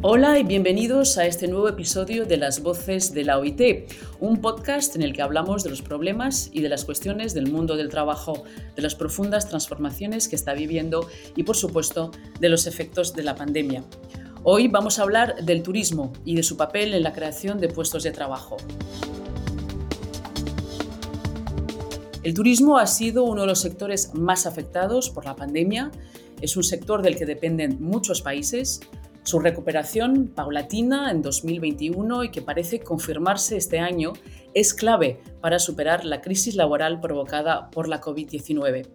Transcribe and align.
Hola 0.00 0.38
y 0.38 0.44
bienvenidos 0.44 1.18
a 1.18 1.26
este 1.26 1.48
nuevo 1.48 1.68
episodio 1.68 2.24
de 2.24 2.36
Las 2.36 2.62
Voces 2.62 3.12
de 3.12 3.24
la 3.24 3.36
OIT, 3.36 3.90
un 4.20 4.40
podcast 4.40 4.94
en 4.94 5.02
el 5.02 5.12
que 5.12 5.22
hablamos 5.22 5.64
de 5.64 5.70
los 5.70 5.82
problemas 5.82 6.50
y 6.52 6.60
de 6.60 6.68
las 6.68 6.84
cuestiones 6.84 7.34
del 7.34 7.50
mundo 7.50 7.76
del 7.76 7.88
trabajo, 7.88 8.44
de 8.76 8.82
las 8.82 8.94
profundas 8.94 9.48
transformaciones 9.48 10.28
que 10.28 10.36
está 10.36 10.54
viviendo 10.54 11.08
y, 11.34 11.42
por 11.42 11.56
supuesto, 11.56 12.12
de 12.38 12.48
los 12.48 12.68
efectos 12.68 13.12
de 13.16 13.24
la 13.24 13.34
pandemia. 13.34 13.82
Hoy 14.44 14.68
vamos 14.68 15.00
a 15.00 15.02
hablar 15.02 15.44
del 15.44 15.64
turismo 15.64 16.12
y 16.24 16.36
de 16.36 16.44
su 16.44 16.56
papel 16.56 16.94
en 16.94 17.02
la 17.02 17.12
creación 17.12 17.58
de 17.58 17.66
puestos 17.66 18.04
de 18.04 18.12
trabajo. 18.12 18.56
El 22.22 22.34
turismo 22.34 22.78
ha 22.78 22.86
sido 22.86 23.24
uno 23.24 23.40
de 23.40 23.48
los 23.48 23.60
sectores 23.60 24.14
más 24.14 24.46
afectados 24.46 25.10
por 25.10 25.24
la 25.24 25.34
pandemia. 25.34 25.90
Es 26.40 26.56
un 26.56 26.62
sector 26.62 27.02
del 27.02 27.16
que 27.16 27.26
dependen 27.26 27.78
muchos 27.80 28.22
países 28.22 28.80
su 29.28 29.40
recuperación 29.40 30.28
paulatina 30.28 31.10
en 31.10 31.20
2021 31.20 32.24
y 32.24 32.30
que 32.30 32.40
parece 32.40 32.80
confirmarse 32.80 33.58
este 33.58 33.78
año 33.78 34.14
es 34.54 34.72
clave 34.72 35.20
para 35.42 35.58
superar 35.58 36.06
la 36.06 36.22
crisis 36.22 36.54
laboral 36.54 36.98
provocada 36.98 37.68
por 37.68 37.88
la 37.88 38.00
COVID-19. 38.00 38.88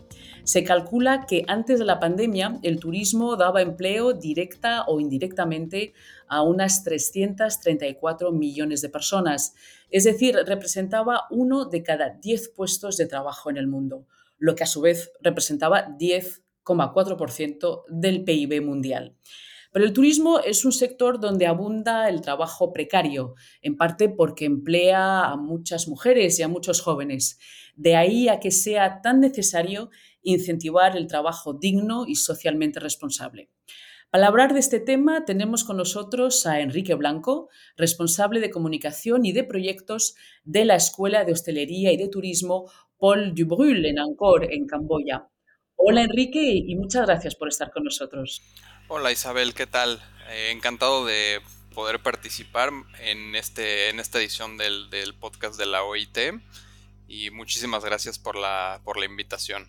Se 0.43 0.63
calcula 0.63 1.27
que 1.27 1.45
antes 1.47 1.77
de 1.77 1.85
la 1.85 1.99
pandemia 1.99 2.57
el 2.63 2.79
turismo 2.79 3.35
daba 3.35 3.61
empleo 3.61 4.13
directa 4.13 4.85
o 4.87 4.99
indirectamente 4.99 5.93
a 6.27 6.41
unas 6.41 6.83
334 6.83 8.31
millones 8.31 8.81
de 8.81 8.89
personas, 8.89 9.53
es 9.91 10.03
decir, 10.03 10.35
representaba 10.47 11.27
uno 11.29 11.65
de 11.65 11.83
cada 11.83 12.09
10 12.09 12.53
puestos 12.55 12.97
de 12.97 13.05
trabajo 13.05 13.51
en 13.51 13.57
el 13.57 13.67
mundo, 13.67 14.07
lo 14.39 14.55
que 14.55 14.63
a 14.63 14.67
su 14.67 14.81
vez 14.81 15.11
representaba 15.21 15.89
10,4% 15.89 17.83
del 17.87 18.23
PIB 18.23 18.63
mundial. 18.63 19.15
Pero 19.73 19.85
el 19.85 19.93
turismo 19.93 20.39
es 20.39 20.65
un 20.65 20.71
sector 20.71 21.19
donde 21.19 21.47
abunda 21.47 22.07
el 22.07 22.21
trabajo 22.21 22.71
precario, 22.71 23.33
en 23.63 23.75
parte 23.75 24.07
porque 24.07 24.45
emplea 24.45 25.25
a 25.25 25.35
muchas 25.35 25.87
mujeres 25.87 26.37
y 26.37 26.43
a 26.43 26.47
muchos 26.47 26.79
jóvenes. 26.79 27.39
De 27.75 27.95
ahí 27.95 28.29
a 28.29 28.39
que 28.39 28.51
sea 28.51 29.01
tan 29.01 29.19
necesario 29.19 29.89
incentivar 30.21 30.95
el 30.95 31.07
trabajo 31.07 31.53
digno 31.53 32.05
y 32.07 32.15
socialmente 32.15 32.79
responsable. 32.79 33.49
Para 34.11 34.27
hablar 34.27 34.53
de 34.53 34.59
este 34.59 34.79
tema 34.79 35.25
tenemos 35.25 35.63
con 35.63 35.77
nosotros 35.77 36.45
a 36.45 36.59
Enrique 36.59 36.93
Blanco, 36.93 37.49
responsable 37.75 38.41
de 38.41 38.51
comunicación 38.51 39.25
y 39.25 39.31
de 39.31 39.43
proyectos 39.43 40.13
de 40.43 40.65
la 40.65 40.75
Escuela 40.75 41.25
de 41.25 41.31
Hostelería 41.31 41.91
y 41.91 41.97
de 41.97 42.09
Turismo 42.09 42.69
Paul 42.99 43.33
Dubrul 43.33 43.83
en 43.87 43.97
Angkor, 43.97 44.53
en 44.53 44.67
Camboya. 44.67 45.32
Hola 45.85 46.01
Enrique 46.03 46.63
y 46.65 46.75
muchas 46.75 47.05
gracias 47.05 47.35
por 47.35 47.49
estar 47.49 47.69
con 47.69 47.83
nosotros. 47.83 48.41
Hola 48.87 49.11
Isabel, 49.11 49.53
¿qué 49.53 49.67
tal? 49.67 50.01
Eh, 50.29 50.51
encantado 50.55 51.05
de 51.05 51.41
poder 51.75 51.99
participar 51.99 52.69
en, 53.01 53.35
este, 53.35 53.89
en 53.89 53.99
esta 53.99 54.17
edición 54.17 54.57
del, 54.57 54.87
podcast 55.19 55.59
de 55.59 55.65
la 55.65 55.83
OIT 55.83 56.17
y 57.09 57.31
muchísimas 57.31 57.83
gracias 57.83 58.17
por 58.17 58.37
la, 58.37 58.79
por 58.85 58.97
la 58.97 59.05
invitación. 59.05 59.67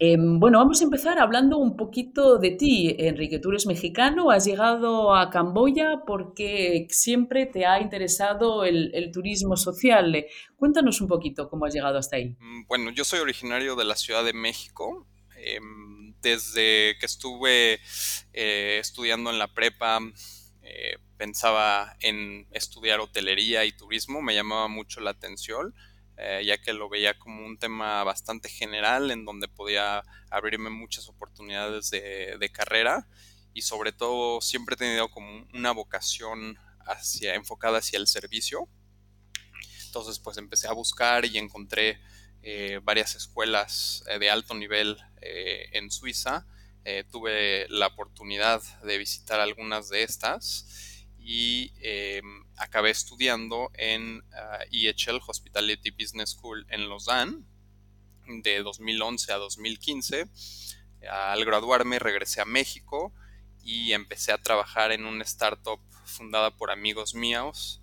Em, 0.00 0.40
bueno, 0.40 0.58
vamos 0.58 0.80
a 0.80 0.84
empezar 0.84 1.20
hablando 1.20 1.58
un 1.58 1.76
poquito 1.76 2.38
de 2.38 2.50
ti, 2.50 2.96
Enrique. 2.98 3.38
Tú 3.38 3.50
eres 3.50 3.68
mexicano, 3.68 4.32
has 4.32 4.46
llegado 4.46 5.14
a 5.14 5.30
Camboya 5.30 6.02
porque 6.04 6.88
siempre 6.90 7.46
te 7.46 7.66
ha 7.66 7.80
interesado 7.80 8.64
el, 8.64 8.90
el, 8.94 9.12
turismo 9.12 9.56
social. 9.56 10.26
Cuéntanos 10.56 11.00
un 11.00 11.06
poquito 11.06 11.48
cómo 11.48 11.66
has 11.66 11.72
llegado 11.72 11.98
hasta 11.98 12.16
ahí. 12.16 12.34
Mm, 12.40 12.66
bueno, 12.66 12.90
yo 12.90 13.04
soy 13.04 13.20
originario 13.20 13.76
de 13.76 13.84
la 13.84 13.94
Ciudad 13.94 14.24
de 14.24 14.32
México. 14.32 15.06
Em, 15.36 16.14
desde 16.22 16.96
que 16.98 17.06
estuve 17.06 17.80
eh, 18.32 18.78
estudiando 18.80 19.30
en 19.30 19.38
la 19.38 19.52
prepa, 19.52 20.00
eh, 20.62 20.98
pensaba 21.16 21.96
en 22.00 22.48
estudiar 22.50 23.00
hotelería 23.00 23.64
y 23.64 23.72
turismo, 23.72 24.22
me 24.22 24.34
llamaba 24.34 24.68
mucho 24.68 25.00
la 25.00 25.10
atención, 25.10 25.74
eh, 26.16 26.42
ya 26.44 26.58
que 26.58 26.72
lo 26.72 26.88
veía 26.88 27.18
como 27.18 27.44
un 27.44 27.58
tema 27.58 28.02
bastante 28.02 28.48
general 28.48 29.10
en 29.10 29.24
donde 29.24 29.48
podía 29.48 30.02
abrirme 30.30 30.70
muchas 30.70 31.08
oportunidades 31.08 31.90
de, 31.90 32.50
carrera 32.52 33.06
y 33.52 33.62
sobre 33.62 33.92
todo 33.92 34.40
siempre 34.40 34.74
he 34.74 34.78
tenido 34.78 35.10
como 35.10 35.46
una 35.52 35.72
vocación 35.72 36.58
hacia, 36.86 37.34
enfocada 37.34 37.78
hacia 37.78 37.98
el 37.98 38.06
servicio. 38.06 38.68
Entonces 39.86 40.18
pues 40.18 40.38
empecé 40.38 40.68
a 40.68 40.72
buscar 40.72 41.24
y 41.24 41.38
encontré 41.38 42.00
varias 42.82 43.16
escuelas 43.16 44.04
de 44.20 44.30
alto 44.30 44.54
nivel 44.54 44.96
eh, 45.26 45.68
en 45.72 45.90
Suiza. 45.90 46.46
tuve 47.10 47.66
la 47.68 47.88
oportunidad 47.88 48.62
de 48.84 48.96
visitar 48.98 49.40
algunas 49.40 49.88
de 49.88 50.04
estas 50.04 51.04
y 51.18 51.72
acabé 52.56 52.90
estudiando 52.90 53.72
en 53.74 54.22
EHL 54.70 55.20
Hospitality 55.26 55.90
Business 55.90 56.30
School 56.30 56.64
en 56.70 56.88
Lausanne 56.88 57.42
de 58.44 58.62
2011 58.62 59.32
a 59.32 59.36
2015. 59.38 60.28
Al 61.10 61.44
graduarme 61.44 61.98
regresé 61.98 62.40
a 62.40 62.44
México 62.44 63.12
y 63.64 63.92
empecé 63.92 64.30
a 64.30 64.40
trabajar 64.40 64.92
en 64.92 65.06
una 65.06 65.24
startup 65.24 65.80
fundada 66.04 66.56
por 66.56 66.70
amigos 66.70 67.16
míos 67.16 67.80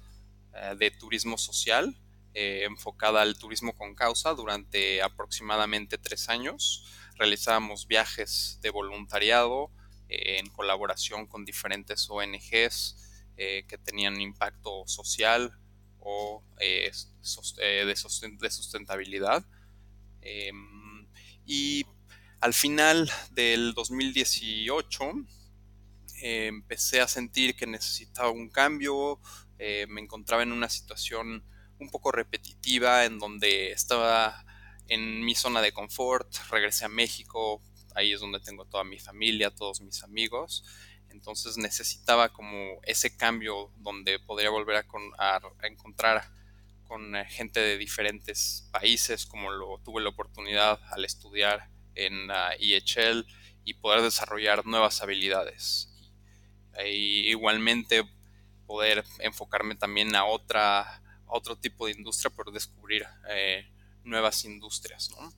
de 0.78 0.92
turismo 0.92 1.38
social 1.38 1.94
eh, 2.36 2.64
enfocada 2.64 3.22
al 3.22 3.38
turismo 3.38 3.74
con 3.76 3.94
causa 3.94 4.34
durante 4.34 5.04
aproximadamente 5.04 6.00
tres 6.00 6.30
años. 6.30 6.84
Realizábamos 7.24 7.88
viajes 7.88 8.60
de 8.62 8.70
voluntariado 8.70 9.72
eh, 10.10 10.40
en 10.40 10.50
colaboración 10.50 11.26
con 11.26 11.46
diferentes 11.46 12.10
ONGs 12.10 12.98
eh, 13.38 13.64
que 13.66 13.78
tenían 13.78 14.20
impacto 14.20 14.86
social 14.88 15.58
o 16.00 16.44
de, 16.60 16.92
sustentabilidad. 18.52 19.46
Em, 20.20 21.08
y 21.46 21.86
al 22.42 22.54
final 22.54 23.10
del 23.32 23.74
2018 23.74 25.06
empecé 26.24 27.00
a 27.00 27.08
sentir 27.08 27.56
que 27.56 27.68
necesitaba 27.68 28.32
un 28.32 28.50
cambio, 28.50 29.22
me 29.88 30.02
encontraba 30.02 30.44
en 30.44 30.52
una 30.52 30.68
situación 30.68 31.42
un 31.80 31.90
poco 31.90 32.12
repetitiva 32.12 33.06
en 33.06 33.18
donde 33.18 33.72
estaba 33.72 34.46
en 34.88 35.24
mi 35.24 35.36
zona 35.36 35.62
de 35.62 35.72
confort, 35.72 36.28
regresé 36.50 36.86
a 36.86 36.90
México, 36.90 37.62
ahí 37.96 38.14
es 38.14 38.20
donde 38.20 38.40
tengo 38.40 38.66
toda 38.66 38.84
mi 38.84 39.00
familia, 39.00 39.52
todos 39.52 39.82
mis 39.82 40.04
amigos, 40.04 40.64
entonces 41.10 41.58
necesitaba 41.58 42.34
como 42.34 42.80
ese 42.84 43.16
cambio 43.16 43.72
donde 43.78 44.20
podría 44.20 44.50
volver 44.50 44.86
a, 45.18 45.42
encontrar 45.64 46.24
con 46.86 47.16
eh, 47.16 47.26
gente 47.26 47.60
de 47.60 47.78
diferentes 47.78 48.68
países, 48.72 49.26
como 49.26 49.52
lo 49.52 49.80
tuve 49.80 50.02
la 50.02 50.10
oportunidad 50.10 50.80
al 50.92 51.06
estudiar 51.06 51.70
en 51.96 52.30
IHL 52.60 53.26
y 53.64 53.76
poder 53.76 54.02
desarrollar 54.02 54.66
nuevas 54.66 55.02
habilidades. 55.02 55.90
Igualmente 56.84 58.04
poder 58.66 59.04
enfocarme 59.20 59.76
también 59.76 60.16
a 60.16 60.26
otra 60.26 61.04
otro 61.34 61.56
tipo 61.56 61.88
de 61.88 61.94
industria, 61.94 62.30
por 62.30 62.52
descubrir 62.52 63.06
eh, 63.30 63.66
nuevas 64.04 64.46
industrias, 64.46 65.10
¿no? 65.12 65.32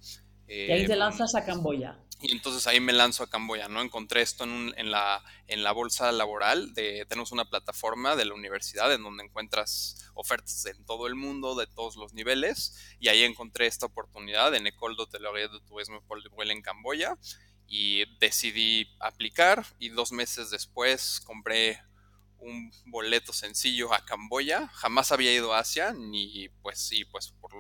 y 0.48 0.72
ahí 0.72 0.86
te 0.86 0.94
eh, 0.94 0.98
lanzas 0.98 1.36
a 1.36 1.44
Camboya. 1.44 1.98
Y 2.22 2.32
entonces 2.32 2.66
ahí 2.68 2.80
me 2.80 2.94
lanzo 2.94 3.24
a 3.24 3.30
Camboya, 3.30 3.68
¿no? 3.68 3.82
Encontré 3.82 4.22
esto 4.22 4.46
en, 4.46 4.92
la, 4.92 5.24
en 5.48 5.64
la 5.64 5.72
bolsa 5.72 6.12
laboral, 6.12 6.74
de, 6.74 7.06
tenemos 7.08 7.32
una 7.32 7.46
plataforma 7.50 8.16
de 8.16 8.26
la 8.26 8.34
universidad 8.34 8.94
en 8.94 9.04
donde 9.04 9.24
encuentras 9.24 10.10
ofertas 10.14 10.66
en 10.66 10.86
todo 10.86 11.08
el 11.08 11.16
mundo, 11.16 11.56
de 11.56 11.68
todos 11.68 11.98
los 11.98 12.14
niveles, 12.14 12.96
y 13.00 13.10
ahí 13.10 13.24
encontré 13.24 13.68
esta 13.68 13.88
oportunidad 13.88 14.56
en 14.56 14.68
École 14.68 14.96
d'Hôtellerie 14.96 15.50
de 15.50 15.60
Tourisme 15.68 16.00
Paul 16.08 16.24
de 16.24 16.52
en 16.52 16.62
Camboya, 16.62 17.18
y 17.68 18.06
decidí 18.20 18.88
aplicar, 19.00 19.66
y 19.80 19.90
dos 19.90 20.12
meses 20.12 20.52
después 20.52 21.20
compré 21.20 21.82
un 22.46 22.72
boleto 22.86 23.34
sencillo 23.34 23.94
a 23.94 24.06
Camboya. 24.06 24.68
Jamás 24.74 25.12
había 25.12 25.34
ido 25.34 25.54
a 25.54 25.60
Asia, 25.60 25.94
ni 25.94 26.50
pues 26.62 26.80
sí, 26.80 27.06
pues 27.06 27.34
por 27.42 27.52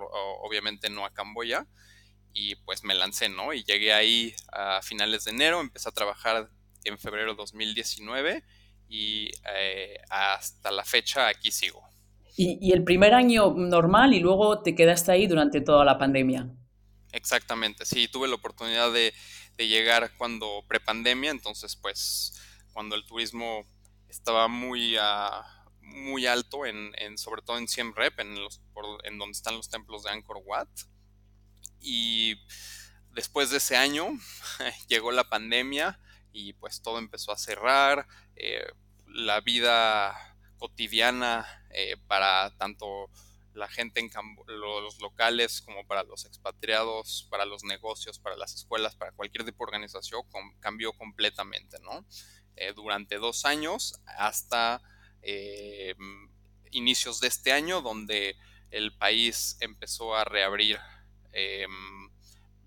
obviamente 0.41 0.89
no 0.89 1.05
a 1.05 1.13
Camboya. 1.13 1.67
Y 2.33 2.55
pues 2.57 2.83
me 2.83 2.93
lancé, 2.93 3.29
¿no? 3.29 3.53
Y 3.53 3.63
llegué 3.63 3.93
ahí 3.93 4.35
a 4.51 4.81
finales 4.81 5.23
de 5.23 5.31
enero, 5.31 5.61
empecé 5.61 5.89
a 5.89 5.93
trabajar 5.93 6.49
en 6.83 6.97
febrero 6.97 7.31
de 7.31 7.37
2019 7.37 8.43
y 8.89 9.31
eh, 9.53 9.97
hasta 10.09 10.71
la 10.71 10.83
fecha 10.83 11.27
aquí 11.27 11.51
sigo. 11.51 11.81
Y, 12.37 12.73
el 12.73 12.83
primer 12.83 13.13
año 13.13 13.53
normal 13.55 14.13
y 14.13 14.19
luego 14.19 14.61
te 14.61 14.75
quedaste 14.75 15.11
ahí 15.11 15.25
durante 15.25 15.61
toda 15.61 15.85
la 15.85 15.97
pandemia. 15.97 16.49
Exactamente, 17.13 17.85
sí, 17.85 18.09
tuve 18.09 18.27
la 18.27 18.35
oportunidad 18.35 18.91
de, 18.91 19.13
de 19.55 19.67
llegar 19.69 20.11
cuando 20.17 20.65
prepandemia, 20.67 21.31
entonces 21.31 21.77
pues 21.77 22.33
cuando 22.73 22.97
el 22.97 23.05
turismo 23.05 23.65
estaba 24.15 24.47
muy, 24.47 24.97
uh, 24.97 25.43
muy 25.81 26.25
alto, 26.25 26.65
en, 26.65 26.93
en, 26.97 27.17
sobre 27.17 27.41
todo 27.41 27.57
en 27.57 27.67
Siem 27.67 27.93
Rep, 27.93 28.19
en, 28.19 28.35
los, 28.41 28.61
en 29.03 29.17
donde 29.17 29.33
están 29.33 29.55
los 29.55 29.69
templos 29.69 30.03
de 30.03 30.11
Angkor 30.11 30.41
Wat. 30.45 30.69
Y 31.79 32.35
después 33.11 33.51
de 33.51 33.57
ese 33.57 33.75
año 33.75 34.07
llegó 34.87 35.11
la 35.11 35.29
pandemia 35.29 35.99
y 36.31 36.53
pues 36.53 36.81
todo 36.81 36.97
empezó 36.97 37.31
a 37.31 37.37
cerrar. 37.37 38.07
Eh, 38.35 38.65
la 39.07 39.41
vida 39.41 40.15
cotidiana 40.57 41.45
eh, 41.69 41.95
para 42.07 42.55
tanto 42.57 43.09
la 43.53 43.69
gente 43.69 44.01
en 44.01 44.09
los 44.47 44.99
locales 44.99 45.61
como 45.61 45.87
para 45.87 46.03
los 46.03 46.25
expatriados, 46.25 47.27
para 47.29 47.45
los 47.45 47.63
negocios, 47.63 48.19
para 48.19 48.35
las 48.35 48.53
escuelas, 48.53 48.95
para 48.95 49.13
cualquier 49.13 49.45
tipo 49.45 49.63
de 49.63 49.69
organización, 49.69 50.23
cambió 50.59 50.91
completamente, 50.91 51.77
¿no? 51.79 52.05
Eh, 52.57 52.73
durante 52.73 53.17
dos 53.17 53.45
años 53.45 53.99
hasta 54.17 54.81
eh, 55.21 55.93
inicios 56.71 57.19
de 57.19 57.27
este 57.27 57.51
año, 57.51 57.81
donde 57.81 58.35
el 58.71 58.95
país 58.97 59.57
empezó 59.59 60.15
a 60.15 60.23
reabrir 60.23 60.77
em, 61.33 62.09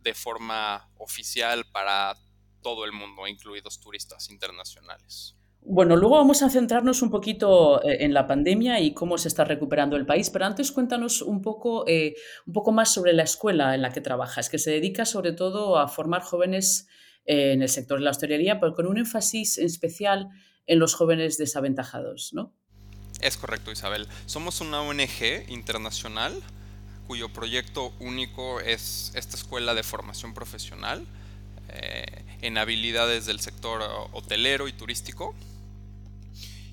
de 0.03 0.15
forma 0.15 0.91
oficial 0.99 1.65
para 1.73 2.17
todo 2.63 2.85
el 2.85 2.93
mundo, 2.93 3.27
incluidos 3.27 3.81
turistas 3.81 4.31
internacionales. 4.31 5.37
Bueno, 5.61 5.97
luego 5.97 6.17
vamos 6.17 6.43
a 6.43 6.51
centrarnos 6.51 7.03
un 7.03 7.11
poquito 7.11 7.83
eh, 7.85 8.05
en 8.05 8.15
la 8.15 8.27
pandemia 8.27 8.81
y 8.81 8.95
cómo 8.95 9.19
se 9.19 9.29
está 9.29 9.45
recuperando 9.45 9.97
el 9.97 10.07
país, 10.07 10.31
pero 10.31 10.47
antes 10.47 10.73
cuéntanos 10.73 11.21
un 11.21 11.43
poco, 11.43 11.87
eh, 11.87 12.15
un 12.47 12.53
poco 12.53 12.73
más 12.73 12.93
sobre 12.93 13.13
la 13.13 13.25
escuela 13.25 13.75
en 13.75 13.83
la 13.83 13.91
que 13.91 14.01
trabajas, 14.01 14.49
que 14.49 14.59
se 14.59 14.71
dedica 14.71 15.05
sobre 15.05 15.33
todo 15.33 15.79
a 15.79 15.89
formar 15.89 16.23
jóvenes 16.23 16.89
eh, 16.89 16.99
en 17.29 17.61
el 17.61 17.69
sector 17.69 17.99
de 17.99 18.05
la 18.05 18.11
hostelería, 18.11 18.59
pero 18.59 18.75
con 18.75 18.87
un 18.87 18.97
énfasis 18.97 19.59
especial 19.59 20.31
en 20.67 20.79
los 20.79 20.95
jóvenes 20.95 21.37
desaventajados, 21.37 22.31
¿no? 22.33 22.55
Es 23.21 23.37
correcto, 23.37 23.71
Isabel. 23.71 24.09
Somos 24.27 24.61
una 24.63 24.81
ONG 24.81 25.49
internacional 25.49 26.41
cuyo 27.07 27.33
proyecto 27.33 27.93
único 28.01 28.61
es 28.61 29.13
esta 29.15 29.37
escuela 29.37 29.75
de 29.75 29.83
formación 29.83 30.35
profesional 30.35 31.07
en 32.41 32.57
habilidades 32.57 33.27
del 33.27 33.41
sector 33.41 33.83
hotelero 34.13 34.69
y 34.69 34.73
turístico. 34.73 35.35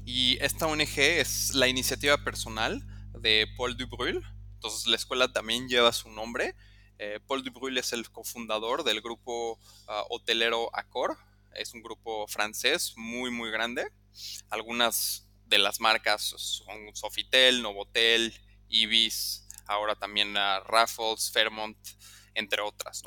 Y 0.06 0.38
esta 0.40 0.68
ONG 0.68 1.00
es 1.00 1.54
la 1.54 1.68
iniciativa 1.68 2.24
personal 2.24 2.82
de 3.20 3.48
Paul 3.58 3.76
Dubrul. 3.76 4.24
Entonces 4.54 4.88
la 4.88 4.96
escuela 4.96 5.34
también 5.34 5.68
lleva 5.68 5.92
su 5.92 6.10
nombre. 6.12 6.56
Eh, 6.98 7.20
Paul 7.28 7.44
Dubrul 7.44 7.78
es 7.78 7.94
el 7.94 8.10
cofundador 8.10 8.84
del 8.84 9.02
grupo 9.02 9.60
ah, 9.88 10.04
hotelero 10.10 10.70
Accor. 10.74 11.18
Es 11.54 11.74
un 11.74 11.82
grupo 11.82 12.28
francés 12.28 12.94
muy, 12.96 13.32
muy 13.32 13.52
grande. 13.52 13.88
Algunas 14.50 15.28
de 15.46 15.58
las 15.58 15.80
marcas 15.80 16.22
son 16.22 16.96
Sofitel, 16.96 17.62
Novotel, 17.62 18.34
Ibis, 18.70 19.48
ahora 19.68 19.96
también 19.96 20.36
uh, 20.36 20.64
Raffles, 20.66 21.32
Fairmont, 21.32 21.78
entre 22.34 22.62
otras. 22.62 23.04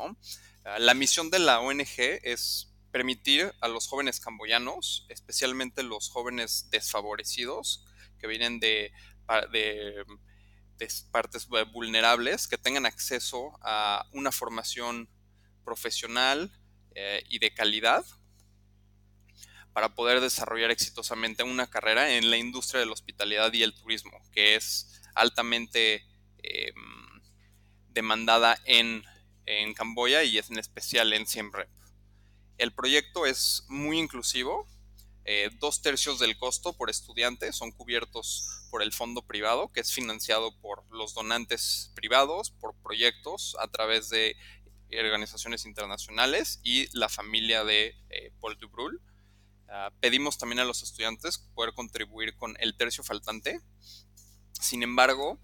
Ah, 0.64 0.78
la 0.78 0.94
misión 0.94 1.30
de 1.30 1.38
la 1.38 1.60
ONG 1.60 2.20
es 2.22 2.72
permitir 2.90 3.52
a 3.60 3.68
los 3.68 3.86
jóvenes 3.86 4.20
camboyanos, 4.20 5.06
especialmente 5.08 5.82
los 5.82 6.08
jóvenes 6.08 6.68
desfavorecidos 6.70 7.84
que 8.18 8.26
vienen 8.26 8.60
de, 8.60 8.92
de, 9.52 10.04
partes 11.10 11.48
vulnerables, 11.72 12.48
que 12.48 12.58
tengan 12.58 12.86
acceso 12.86 13.58
a 13.62 14.06
una 14.12 14.32
formación 14.32 15.08
profesional 15.64 16.50
eh, 16.94 17.22
y 17.28 17.38
de 17.38 17.52
calidad 17.52 18.04
para 19.72 19.94
poder 19.94 20.20
desarrollar 20.20 20.70
exitosamente 20.70 21.44
una 21.44 21.68
carrera 21.68 22.16
en 22.16 22.30
la 22.30 22.36
industria 22.36 22.80
de 22.80 22.86
la 22.86 22.92
hospitalidad 22.92 23.52
y 23.52 23.62
el 23.62 23.74
turismo, 23.74 24.18
que 24.32 24.56
es 24.56 25.00
altamente 25.14 26.04
em, 26.42 27.22
demandada 27.88 28.58
en, 28.64 29.04
en 29.46 29.74
Camboya 29.74 30.24
y 30.24 30.38
es 30.38 30.50
en 30.50 30.58
especial 30.58 31.12
en 31.12 31.26
Siem 31.26 31.52
Reap. 31.52 31.70
El 32.56 32.72
proyecto 32.72 33.24
es 33.24 33.64
muy 33.68 33.98
inclusivo. 33.98 34.66
Eh, 35.30 35.50
dos 35.60 35.82
tercios 35.82 36.18
del 36.18 36.38
costo 36.38 36.72
por 36.72 36.88
estudiante 36.88 37.52
son 37.52 37.70
cubiertos 37.70 38.48
por 38.70 38.82
el 38.82 38.94
fondo 38.94 39.20
privado, 39.20 39.70
que 39.70 39.80
es 39.80 39.92
financiado 39.92 40.58
por 40.62 40.90
los 40.90 41.12
donantes 41.12 41.92
privados, 41.94 42.50
por 42.50 42.74
proyectos 42.76 43.54
a 43.60 43.68
través 43.68 44.08
de 44.08 44.36
organizaciones 44.90 45.66
internacionales 45.66 46.60
y 46.62 46.88
la 46.96 47.10
familia 47.10 47.62
de 47.62 47.94
eh, 48.08 48.32
Paul 48.40 48.56
Dubrul. 48.58 49.02
Ah, 49.68 49.92
pedimos 50.00 50.38
también 50.38 50.60
a 50.60 50.64
los 50.64 50.82
estudiantes 50.82 51.36
poder 51.54 51.74
contribuir 51.74 52.34
con 52.34 52.56
el 52.58 52.74
tercio 52.74 53.04
faltante. 53.04 53.60
Sin 54.52 54.82
embargo, 54.82 55.38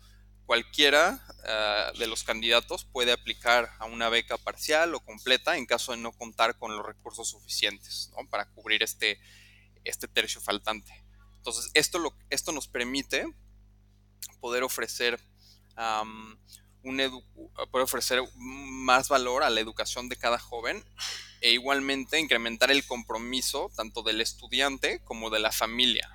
cualquiera 0.46 1.22
ah, 1.46 1.92
de 1.98 2.06
los 2.06 2.24
candidatos 2.24 2.86
puede 2.86 3.12
aplicar 3.12 3.70
a 3.78 3.84
una 3.84 4.08
beca 4.08 4.38
parcial 4.38 4.94
o 4.94 5.00
completa 5.00 5.58
en 5.58 5.66
caso 5.66 5.92
de 5.92 5.98
no 5.98 6.12
contar 6.12 6.56
con 6.56 6.74
los 6.74 6.86
recursos 6.86 7.28
suficientes 7.28 8.10
para 8.30 8.46
cubrir 8.46 8.82
este, 8.82 9.20
este 9.84 10.08
tercio 10.08 10.40
faltante. 10.40 11.04
Entonces, 11.36 11.70
esto, 11.74 11.98
lo, 11.98 12.14
esto 12.30 12.52
nos 12.52 12.68
permite 12.68 13.26
poder 14.40 14.62
ofrecer, 14.62 15.20
poder 17.70 17.84
ofrecer 17.84 18.22
más 18.36 19.08
valor 19.08 19.42
a 19.42 19.50
la 19.50 19.60
educación 19.60 20.08
de 20.08 20.16
cada 20.16 20.38
joven 20.38 20.84
e 21.40 21.52
igualmente 21.52 22.18
incrementar 22.18 22.70
el 22.70 22.86
compromiso 22.86 23.70
tanto 23.76 24.02
del 24.02 24.20
estudiante 24.20 25.02
como 25.04 25.30
de 25.30 25.40
la 25.40 25.52
familia. 25.52 26.10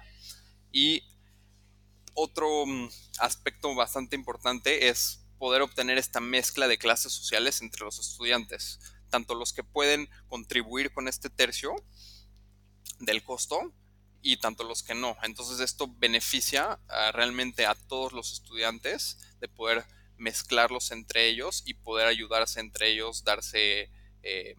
Y 0.71 1.04
otro 2.13 2.66
mm, 2.66 2.89
aspecto 3.19 3.74
bastante 3.75 4.16
importante 4.16 4.89
es 4.89 5.21
poder 5.38 5.62
obtener 5.62 5.98
esta 5.98 6.19
mezcla 6.19 6.68
de 6.68 6.77
clases 6.77 7.13
sociales 7.13 7.62
entre 7.62 7.86
los 7.86 8.00
estudiantes, 8.00 8.80
tanto 9.10 9.36
los 9.36 9.54
que 9.54 9.63
pueden 9.63 10.10
contribuir 10.27 10.92
con 10.92 11.07
este 11.07 11.30
tercio 11.30 11.75
del 12.99 13.23
costo 13.23 13.73
y 14.21 14.37
tanto 14.37 14.63
los 14.63 14.83
que 14.83 14.95
no. 14.95 15.17
Entonces 15.23 15.59
esto 15.59 15.87
beneficia 15.97 16.79
ah, 16.87 17.11
realmente 17.13 17.65
a 17.65 17.75
todos 17.75 18.13
los 18.13 18.33
estudiantes 18.33 19.17
de 19.39 19.47
poder 19.47 19.85
mezclarlos 20.19 20.91
entre 20.91 21.27
ellos 21.27 21.63
y 21.65 21.73
poder 21.73 22.07
ayudarse 22.07 22.59
entre 22.59 22.91
ellos, 22.91 23.23
darse 23.23 23.89
eh, 24.21 24.55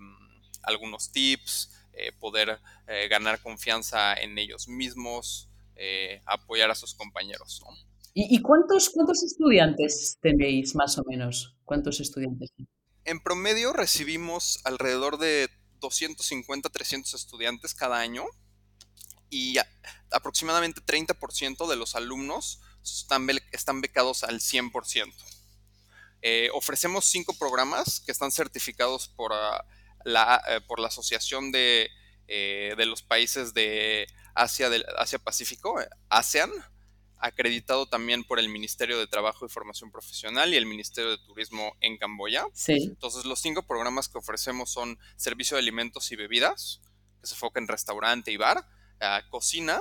algunos 0.63 1.13
tips, 1.13 1.71
eh, 1.93 2.13
poder 2.19 2.59
eh, 2.87 3.09
ganar 3.09 3.41
confianza 3.43 4.15
en 4.15 4.39
ellos 4.39 4.69
mismos, 4.69 5.47
apoyar 6.27 6.71
a 6.71 6.75
sus 6.75 6.93
compañeros. 6.93 7.63
¿Y, 8.13 8.43
cuántos, 8.43 8.91
cuántos 8.91 9.23
estudiantes 9.23 10.19
tenéis 10.21 10.75
más 10.75 10.99
o 10.99 11.05
menos? 11.05 11.57
¿Cuántos 11.65 12.01
estudiantes? 12.01 12.51
En 13.07 13.19
promedio 13.21 13.73
recibimos 13.73 14.61
alrededor 14.65 15.17
de 15.17 15.49
250, 15.81 16.69
300 16.69 17.15
estudiantes 17.15 17.75
cada 17.75 17.99
año 17.99 18.27
y 19.29 19.57
aproximadamente 20.11 20.81
30% 20.81 21.69
de 21.69 21.77
los 21.77 21.95
alumnos 21.95 22.61
están, 22.83 23.29
están 23.53 23.81
becados 23.81 24.25
al 24.25 24.41
100%. 24.41 25.13
Eh, 26.23 26.51
ofrecemos 26.53 27.07
cinco 27.07 27.33
programas 27.35 28.01
que 28.01 28.13
están 28.13 28.31
certificados 28.31 29.09
por, 29.09 29.33
ah, 29.33 29.65
la, 30.05 30.43
eh, 30.49 30.61
por 30.61 30.81
la 30.81 30.89
Asociación 30.89 31.51
de, 31.51 31.91
de 32.29 32.87
los 32.87 33.03
Países 33.03 33.55
de 33.55 34.07
Asia, 34.35 34.71
del, 34.71 34.85
Asia 34.99 35.19
Pacífico, 35.19 35.81
ASEAN, 36.09 36.51
acreditado 37.21 37.87
también 37.87 38.25
por 38.25 38.39
el 38.39 38.49
Ministerio 38.49 38.99
de 38.99 39.07
Trabajo 39.07 39.45
y 39.45 39.49
Formación 39.49 39.91
Profesional 39.91 40.53
y 40.53 40.57
el 40.57 40.67
Ministerio 40.67 41.11
de 41.11 41.19
Turismo 41.19 41.77
en 41.81 41.99
Camboya. 41.99 42.47
Sí. 42.53 42.85
Entonces, 42.89 43.25
los 43.25 43.41
cinco 43.41 43.63
programas 43.67 44.09
que 44.09 44.19
ofrecemos 44.19 44.71
son 44.71 44.99
servicio 45.17 45.57
de 45.57 45.63
alimentos 45.63 46.11
y 46.13 46.17
bebidas, 46.17 46.81
que 47.21 47.27
se 47.27 47.35
enfoca 47.35 47.61
en 47.61 47.69
restaurante 47.69 48.33
y 48.33 48.37
bar, 48.37 48.67
eh, 49.01 49.21
cocina, 49.31 49.81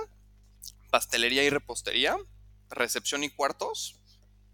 pastelería 0.89 1.43
y 1.43 1.50
repostería, 1.50 2.17
recepción 2.69 3.24
y 3.24 3.29
cuartos 3.29 3.96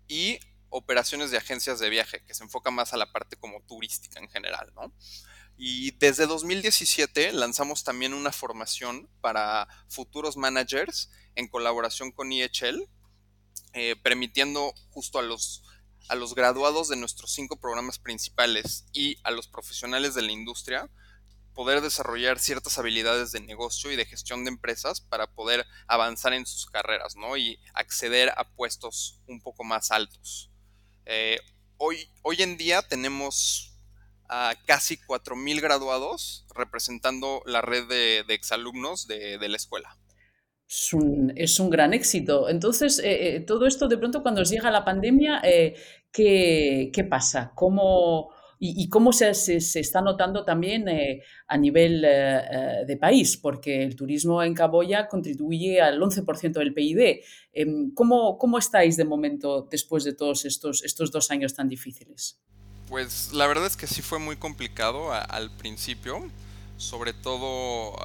y 0.07 0.39
operaciones 0.69 1.31
de 1.31 1.37
agencias 1.37 1.79
de 1.79 1.89
viaje, 1.89 2.23
que 2.25 2.33
se 2.33 2.43
enfoca 2.43 2.69
más 2.69 2.93
a 2.93 2.97
la 2.97 3.11
parte 3.11 3.37
como 3.37 3.61
turística 3.61 4.19
en 4.19 4.29
general, 4.29 4.71
¿no? 4.75 4.91
Y 5.57 5.91
desde 5.91 6.27
2017 6.27 7.31
lanzamos 7.31 7.83
también 7.83 8.13
una 8.13 8.31
formación 8.31 9.09
para 9.21 9.67
futuros 9.87 10.35
managers 10.35 11.09
en 11.35 11.47
colaboración 11.47 12.11
con 12.11 12.31
EHL, 12.31 12.87
eh, 13.73 13.95
permitiendo 14.03 14.73
justo 14.89 15.19
a 15.19 15.21
los, 15.21 15.63
a 16.09 16.15
los 16.15 16.35
graduados 16.35 16.89
de 16.89 16.97
nuestros 16.97 17.31
cinco 17.31 17.57
programas 17.57 17.99
principales 17.99 18.85
y 18.91 19.17
a 19.23 19.31
los 19.31 19.47
profesionales 19.47 20.13
de 20.13 20.23
la 20.23 20.31
industria 20.31 20.89
poder 21.55 21.81
desarrollar 21.81 22.37
ciertas 22.37 22.77
habilidades 22.77 23.31
de 23.31 23.39
negocio 23.39 23.89
y 23.91 23.95
de 23.95 24.05
gestión 24.05 24.43
de 24.43 24.49
empresas 24.49 24.99
para 24.99 25.27
poder 25.27 25.65
avanzar 25.87 26.33
en 26.33 26.45
sus 26.45 26.65
carreras 26.65 27.15
¿no? 27.15 27.37
y 27.37 27.59
acceder 27.73 28.29
a 28.35 28.47
puestos 28.49 29.21
un 29.25 29.41
poco 29.41 29.63
más 29.63 29.89
altos. 29.89 30.51
Eh, 31.05 31.39
hoy, 31.77 32.09
hoy 32.21 32.41
en 32.41 32.57
día 32.57 32.81
tenemos 32.81 33.74
a 34.29 34.53
casi 34.65 34.97
4.000 34.97 35.61
graduados 35.61 36.45
representando 36.55 37.41
la 37.45 37.61
red 37.61 37.87
de, 37.87 38.33
exalumnos 38.33 39.07
de, 39.07 39.37
la 39.47 39.57
escuela. 39.57 39.97
Es 40.67 41.59
un, 41.59 41.69
gran 41.69 41.93
éxito. 41.93 42.49
Entonces, 42.49 42.99
eh, 42.99 43.35
eh, 43.35 43.39
todo 43.41 43.67
esto 43.67 43.87
de 43.87 43.97
pronto 43.97 44.23
cuando 44.23 44.41
os 44.41 44.49
llega 44.49 44.71
la 44.71 44.83
pandemia, 44.83 45.41
eh, 45.43 45.75
¿qué, 46.11 47.07
pasa? 47.07 47.51
¿Cómo, 47.53 48.31
y, 48.57 48.89
cómo 48.89 49.13
se, 49.13 49.33
se, 49.35 49.79
está 49.79 50.01
notando 50.01 50.43
también 50.43 50.85
a 51.47 51.57
nivel 51.57 52.01
de 52.01 52.97
país, 52.97 53.37
porque 53.37 53.83
el 53.83 53.95
turismo 53.95 54.41
en 54.41 54.55
Camboya 54.55 55.07
contribuye 55.07 55.81
al 55.81 56.01
11% 56.01 56.53
del 56.53 56.73
PIB. 56.73 57.21
Em, 57.53 57.93
¿Cómo, 57.93 58.37
¿Cómo, 58.37 58.57
estáis 58.57 58.97
de 58.97 59.05
momento 59.05 59.67
después 59.69 60.03
de 60.03 60.13
todos 60.13 60.45
estos, 60.45 60.83
estos 60.83 61.11
dos 61.11 61.29
años 61.29 61.53
tan 61.53 61.69
difíciles? 61.69 62.41
Pues 62.87 63.33
la 63.33 63.47
verdad 63.47 63.65
es 63.65 63.77
que 63.77 63.87
sí 63.87 64.01
fue 64.01 64.19
muy 64.19 64.35
complicado 64.35 65.11
al 65.11 65.49
principio, 65.51 66.29
sobre 66.77 67.13
todo, 67.13 67.95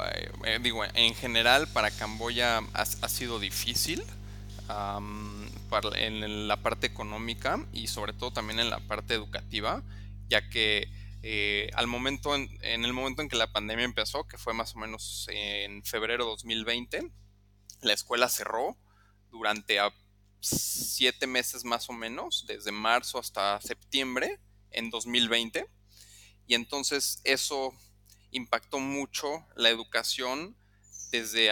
digo, 0.62 0.84
en 0.84 1.14
general 1.14 1.68
para 1.68 1.90
Camboya 1.90 2.62
ha, 2.72 3.08
sido 3.08 3.38
difícil 3.38 4.02
en 5.96 6.48
la 6.48 6.56
parte 6.56 6.86
económica 6.86 7.64
y 7.72 7.88
sobre 7.88 8.12
todo 8.12 8.30
también 8.30 8.60
en 8.60 8.70
la 8.70 8.80
parte 8.80 9.14
educativa 9.14 9.82
ya 10.30 10.48
que 10.48 10.88
eh, 11.22 11.70
al 11.74 11.86
momento 11.86 12.34
en, 12.34 12.48
el 12.62 12.92
momento 12.94 13.20
en 13.20 13.28
que 13.28 13.36
la 13.36 13.52
pandemia 13.52 13.84
empezó, 13.84 14.26
que 14.26 14.38
fue 14.38 14.54
más 14.54 14.74
o 14.74 14.78
menos 14.78 15.26
en 15.30 15.82
febrero 15.84 16.24
de 16.24 16.30
2020, 16.30 17.12
la 17.82 17.92
escuela 17.92 18.28
cerró 18.30 18.78
durante 19.30 19.78
siete 20.40 21.26
meses 21.26 21.64
más 21.64 21.90
o 21.90 21.92
menos, 21.92 22.46
desde 22.46 22.72
marzo 22.72 23.18
hasta 23.18 23.60
septiembre 23.60 24.40
en 24.70 24.90
2020. 24.90 25.66
Y 26.46 26.54
entonces 26.54 27.20
eso 27.24 27.72
impactó 28.30 28.78
mucho 28.78 29.46
la 29.56 29.70
educación 29.70 30.56
desde 31.10 31.50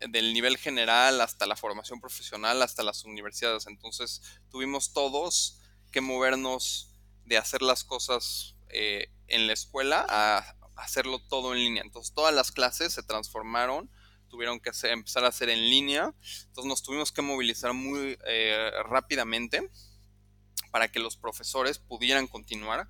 el 0.00 0.34
nivel 0.34 0.58
general 0.58 1.20
hasta 1.20 1.46
la 1.46 1.56
formación 1.56 2.00
profesional, 2.00 2.62
hasta 2.62 2.82
las 2.82 3.04
universidades. 3.04 3.66
Entonces 3.66 4.22
tuvimos 4.50 4.92
todos 4.92 5.60
que 5.90 6.00
movernos 6.00 6.94
de 7.24 7.38
hacer 7.38 7.62
las 7.62 7.84
cosas 7.84 8.56
eh, 8.68 9.10
en 9.26 9.46
la 9.46 9.54
escuela 9.54 10.06
a 10.08 10.56
hacerlo 10.76 11.20
todo 11.20 11.54
en 11.54 11.60
línea. 11.60 11.82
Entonces 11.82 12.14
todas 12.14 12.34
las 12.34 12.52
clases 12.52 12.92
se 12.92 13.02
transformaron, 13.02 13.90
tuvieron 14.28 14.60
que 14.60 14.70
empezar 14.84 15.24
a 15.24 15.28
hacer 15.28 15.48
en 15.48 15.70
línea. 15.70 16.14
Entonces 16.46 16.68
nos 16.68 16.82
tuvimos 16.82 17.12
que 17.12 17.22
movilizar 17.22 17.72
muy 17.72 18.18
eh, 18.26 18.70
rápidamente 18.84 19.70
para 20.68 20.88
que 20.88 21.00
los 21.00 21.16
profesores 21.16 21.78
pudieran 21.78 22.26
continuar 22.26 22.88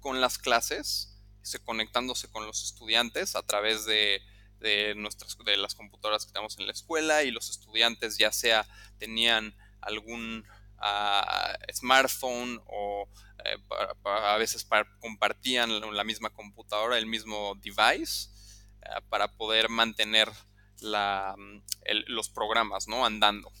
con 0.00 0.20
las 0.20 0.38
clases, 0.38 1.18
se, 1.42 1.58
conectándose 1.58 2.30
con 2.30 2.46
los 2.46 2.64
estudiantes 2.64 3.36
a 3.36 3.42
través 3.42 3.84
de, 3.84 4.22
de, 4.60 4.94
nuestras, 4.94 5.36
de 5.44 5.56
las 5.56 5.74
computadoras 5.74 6.26
que 6.26 6.32
tenemos 6.32 6.58
en 6.58 6.66
la 6.66 6.72
escuela 6.72 7.22
y 7.24 7.30
los 7.30 7.50
estudiantes 7.50 8.18
ya 8.18 8.32
sea 8.32 8.66
tenían 8.98 9.54
algún 9.80 10.44
smartphone 11.72 12.60
o 12.66 13.08
eh, 13.44 13.56
a 14.04 14.36
veces 14.36 14.66
compartían 15.00 15.94
la 15.94 16.04
misma 16.04 16.30
computadora, 16.30 16.98
el 16.98 17.06
mismo 17.06 17.54
device, 17.56 18.30
eh, 18.82 19.00
para 19.08 19.36
poder 19.36 19.68
mantener 19.68 20.30
los 20.80 22.28
programas 22.28 22.86
¿no? 22.86 23.04
andando. 23.04 23.52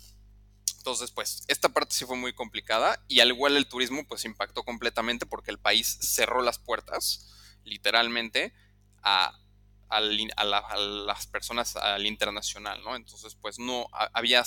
Entonces, 0.88 1.10
pues, 1.10 1.44
esta 1.48 1.68
parte 1.68 1.94
sí 1.94 2.06
fue 2.06 2.16
muy 2.16 2.32
complicada 2.32 3.04
y 3.08 3.20
al 3.20 3.28
igual 3.28 3.58
el 3.58 3.68
turismo, 3.68 4.06
pues, 4.08 4.24
impactó 4.24 4.62
completamente 4.62 5.26
porque 5.26 5.50
el 5.50 5.58
país 5.58 5.98
cerró 6.00 6.40
las 6.40 6.58
puertas, 6.58 7.28
literalmente, 7.62 8.54
a, 9.02 9.38
las 9.90 11.26
personas 11.26 11.76
al 11.76 12.06
internacional, 12.06 12.82
¿no? 12.82 12.96
Entonces, 12.96 13.34
pues, 13.34 13.58
no, 13.58 13.86
había 13.92 14.42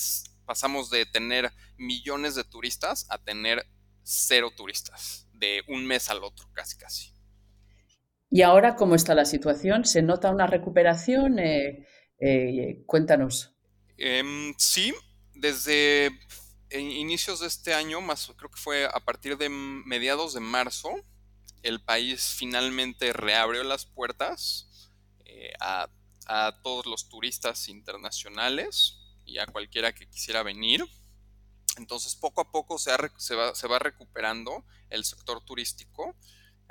pasamos 0.48 0.89
de 0.89 1.05
tener 1.05 1.51
millones 1.77 2.33
de 2.33 2.43
turistas 2.43 3.05
a 3.10 3.19
tener 3.19 3.67
cero 4.01 4.50
turistas, 4.57 5.27
de 5.33 5.62
un 5.67 5.86
mes 5.86 6.10
al 6.10 6.24
otro, 6.24 6.50
casi 6.53 6.75
casi. 6.75 7.13
¿Y 8.31 8.41
ahora 8.41 8.75
cómo 8.75 8.95
está 8.95 9.13
la 9.13 9.25
situación? 9.25 9.86
¿Se 9.86 10.01
nota 10.01 10.31
una 10.31 10.48
recuperación? 10.48 11.38
Eh, 11.38 11.86
eh, 12.19 12.83
cuéntanos. 12.88 13.55
Em, 13.95 14.55
sí, 14.57 14.91
desde 15.41 16.19
inicios 16.71 17.39
de 17.39 17.48
este 17.48 17.74
año, 17.74 18.00
más 18.00 18.31
creo 18.38 18.51
que 18.51 18.62
fue 18.62 18.86
a 18.86 19.00
partir 19.00 19.38
de 19.38 19.50
mediados 19.50 20.33
de 20.33 20.39
marzo, 20.39 20.91
el 21.63 21.83
país 21.83 22.36
finalmente 22.38 23.12
reabrió 23.12 23.63
las 23.63 23.86
puertas 23.86 24.89
eh, 25.25 25.53
a, 25.60 25.89
todos 26.63 26.86
los 26.86 27.10
turistas 27.10 27.67
internacionales 27.67 28.98
y 29.25 29.38
a 29.39 29.48
cualquiera 29.48 29.93
que 29.93 30.07
quisiera 30.07 30.43
venir. 30.43 30.86
Entonces, 31.75 32.15
poco 32.15 32.39
a 32.39 32.51
poco 32.51 32.77
se, 32.77 32.95
va, 33.36 33.79
recuperando 33.79 34.63
el 34.89 35.03
sector 35.03 35.43
turístico. 35.43 36.15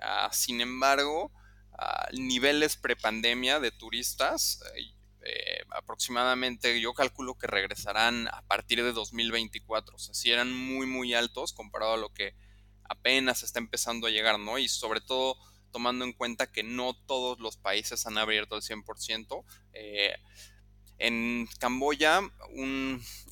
Ah, 0.00 0.30
sin 0.32 0.62
embargo, 0.62 1.30
ah, 1.78 2.08
niveles 2.12 2.76
prepandemia 2.76 3.60
de 3.60 3.70
turistas, 3.70 4.62
eh, 4.76 4.94
eh, 5.22 5.64
aproximadamente 5.70 6.80
yo 6.80 6.94
calculo 6.94 7.36
que 7.36 7.46
regresarán 7.46 8.28
a 8.28 8.42
partir 8.42 8.82
de 8.82 8.92
2024. 8.92 9.96
O 9.96 9.98
sea, 9.98 10.14
si 10.14 10.30
eran 10.30 10.52
muy, 10.52 10.86
muy 10.86 11.14
altos 11.14 11.52
comparado 11.52 11.94
a 11.94 11.98
lo 11.98 12.12
que 12.12 12.34
apenas 12.84 13.42
está 13.42 13.58
empezando 13.58 14.06
a 14.06 14.10
llegar, 14.10 14.38
¿no? 14.38 14.58
Y 14.58 14.68
sobre 14.68 15.00
todo 15.00 15.36
tomando 15.72 16.04
en 16.04 16.12
cuenta 16.12 16.50
que 16.50 16.62
no 16.62 16.94
todos 16.94 17.38
los 17.38 17.56
países 17.56 18.06
han 18.06 18.18
abierto 18.18 18.56
el 18.56 18.62
100%. 18.62 19.44
Eh, 19.74 20.14
en 20.98 21.48
Camboya, 21.58 22.20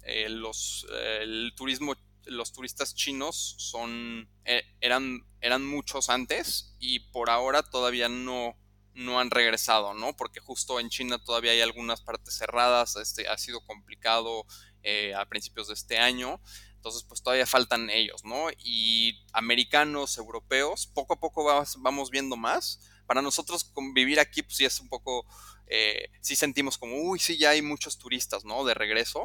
eh, 0.05 0.29
los, 0.29 0.87
el 1.21 1.53
turismo, 1.57 1.97
los 2.25 2.53
turistas 2.53 2.95
chinos 2.95 3.57
son, 3.59 4.29
eran, 4.81 5.27
eran 5.41 5.67
muchos 5.67 6.09
antes 6.09 6.77
y 6.79 7.01
por 7.11 7.29
ahora 7.29 7.63
todavía 7.63 8.09
no, 8.09 8.57
no 8.99 9.21
han 9.21 9.31
regresado, 9.31 9.95
¿no? 9.95 10.17
Porque 10.17 10.41
justo 10.41 10.81
en 10.81 10.91
China 10.91 11.19
todavía 11.19 11.53
hay 11.53 11.61
algunas 11.61 12.01
partes 12.01 12.37
cerradas, 12.37 12.97
este, 12.97 13.29
ha 13.29 13.39
sido 13.39 13.61
complicado 13.65 14.45
a 15.17 15.27
principios 15.27 15.69
de 15.69 15.75
este 15.75 15.99
año, 15.99 16.41
entonces 16.77 17.05
pues 17.07 17.23
todavía 17.23 17.47
faltan 17.47 17.91
ellos, 17.91 18.25
¿no? 18.25 18.47
Y 18.57 19.23
americanos, 19.35 20.17
europeos, 20.17 20.87
poco 20.87 21.13
a 21.13 21.21
poco 21.21 21.45
vamos 21.81 22.11
viendo 22.11 22.37
más. 22.37 22.81
Para 23.07 23.21
nosotros 23.21 23.71
vivir 23.95 24.19
aquí 24.19 24.43
pues 24.43 24.57
sí 24.57 24.65
es 24.65 24.81
un 24.81 24.89
poco 24.89 25.27
eh, 25.71 26.11
sí 26.21 26.35
sentimos 26.35 26.79
como, 26.79 26.97
uy, 26.97 27.19
sí, 27.19 27.37
ya 27.37 27.51
hay 27.51 27.63
muchos 27.63 27.99
turistas, 27.99 28.45
¿no? 28.45 28.65
De 28.65 28.75
regreso, 28.75 29.25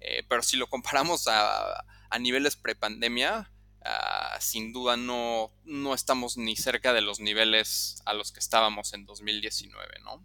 eh, 0.00 0.22
pero 0.28 0.42
si 0.42 0.56
lo 0.56 0.68
comparamos 0.68 1.26
a, 1.28 1.84
niveles 2.20 2.56
prepandemia, 2.56 3.50
uh, 3.84 4.40
sin 4.40 4.72
duda 4.72 4.96
no, 4.96 5.52
no 5.64 5.94
estamos 5.94 6.36
ni 6.36 6.56
cerca 6.56 6.92
de 6.92 7.00
los 7.00 7.20
niveles 7.20 8.02
a 8.04 8.14
los 8.14 8.32
que 8.32 8.40
estábamos 8.40 8.92
en 8.94 9.04
2019, 9.04 10.00
¿no? 10.04 10.24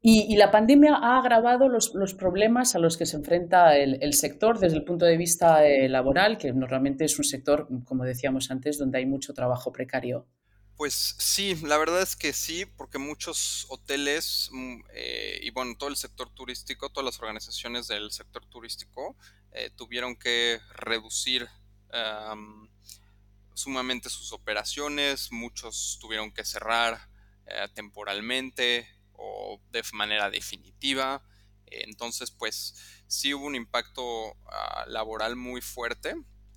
Y, 0.00 0.36
la 0.36 0.52
pandemia 0.52 0.94
ha 0.94 1.18
agravado 1.18 1.68
los, 1.68 1.90
problemas 2.14 2.76
a 2.76 2.78
los 2.78 2.96
que 2.96 3.04
se 3.04 3.16
enfrenta 3.16 3.76
el, 3.76 4.14
sector 4.14 4.60
desde 4.60 4.76
el 4.76 4.84
punto 4.84 5.04
de 5.04 5.16
vista 5.16 5.66
eh, 5.66 5.88
laboral, 5.88 6.38
que 6.38 6.52
normalmente 6.52 7.04
es 7.04 7.18
un 7.18 7.24
sector, 7.24 7.68
como 7.84 8.04
decíamos 8.04 8.50
antes, 8.52 8.78
donde 8.78 8.98
hay 8.98 9.06
mucho 9.06 9.34
trabajo 9.34 9.72
precario. 9.72 10.24
Pues 10.76 11.16
sí, 11.18 11.56
la 11.64 11.76
verdad 11.76 12.00
es 12.00 12.14
que 12.14 12.32
sí, 12.32 12.64
porque 12.64 12.98
muchos 12.98 13.66
hoteles 13.68 14.48
mm, 14.52 14.80
eh, 14.94 15.40
y 15.42 15.50
bueno, 15.50 15.74
todo 15.76 15.88
el 15.88 15.96
sector 15.96 16.30
turístico, 16.30 16.90
todas 16.90 17.04
las 17.04 17.18
organizaciones 17.18 17.88
del 17.88 18.12
sector 18.12 18.46
turístico 18.46 19.16
eh, 19.50 19.70
tuvieron 19.74 20.14
que 20.14 20.60
reducir 20.76 21.48
sumamente 23.54 24.10
sus 24.10 24.32
operaciones, 24.32 25.32
muchos 25.32 25.98
tuvieron 26.00 26.30
que 26.32 26.44
cerrar 26.44 27.08
eh, 27.46 27.66
temporalmente 27.74 28.88
o 29.12 29.60
de 29.70 29.82
manera 29.92 30.30
definitiva. 30.30 31.22
entonces, 31.66 32.30
pues 32.30 32.74
sí 33.08 33.34
hubo 33.34 33.46
un 33.46 33.54
impacto 33.54 34.36
ah, 34.46 34.84
laboral 34.86 35.36
muy 35.36 35.60
fuerte. 35.60 36.14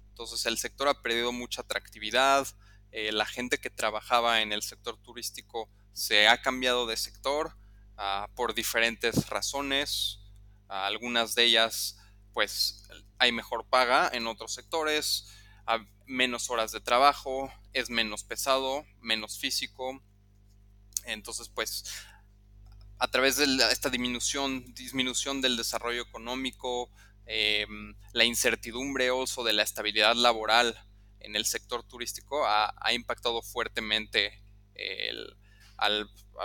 Entonces 0.10 0.46
el 0.46 0.58
sector 0.58 0.88
ha 0.88 1.02
perdido 1.02 1.32
mucha 1.32 1.62
atractividad, 1.62 2.48
eh, 2.92 3.12
la 3.14 3.26
gente 3.26 3.58
que 3.58 3.70
trabajaba 3.70 4.42
en 4.42 4.52
el 4.52 4.62
sector 4.64 4.98
turístico 4.98 5.70
se 5.94 6.28
ha 6.28 6.42
cambiado 6.42 6.86
de 6.86 6.98
sector 6.98 7.56
ah, 7.98 8.28
por 8.36 8.54
diferentes 8.54 9.30
razones. 9.30 10.20
Ah, 10.68 10.88
algunas 10.88 11.34
de 11.36 11.46
ellas, 11.46 11.98
pues, 12.34 12.88
hay 13.18 13.32
mejor 13.32 13.66
paga 13.68 14.10
en 14.14 14.28
otros 14.28 14.54
sectores, 14.54 15.28
menos 16.06 16.50
horas 16.50 16.72
de 16.72 16.82
trabajo, 16.82 17.52
es 17.74 17.90
menos 17.90 18.24
pesado, 18.24 18.86
menos 19.00 19.40
físico. 19.40 20.02
Entonces, 21.06 21.50
pues, 21.50 21.86
a 23.00 23.08
través 23.08 23.38
de 23.38 23.46
esta 23.72 23.90
disminución, 23.90 24.74
disminución 24.74 25.42
del 25.42 25.58
desarrollo 25.58 26.02
económico, 26.02 26.92
em, 27.26 27.96
la 28.14 28.26
incertidumbre 28.26 29.10
also 29.10 29.44
de 29.44 29.54
la 29.54 29.64
estabilidad 29.64 30.16
laboral 30.16 30.78
en 31.20 31.36
el 31.36 31.46
sector 31.46 31.84
turístico 31.84 32.46
ha, 32.46 32.94
impactado 32.94 33.42
fuertemente 33.42 34.44